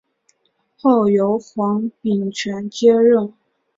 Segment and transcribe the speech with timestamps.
[0.79, 3.35] 后由黄秉权接任。